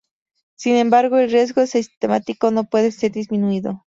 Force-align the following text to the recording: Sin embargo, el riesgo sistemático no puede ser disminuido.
Sin 0.55 0.77
embargo, 0.77 1.17
el 1.19 1.29
riesgo 1.29 1.67
sistemático 1.67 2.49
no 2.49 2.63
puede 2.63 2.91
ser 2.91 3.11
disminuido. 3.11 3.85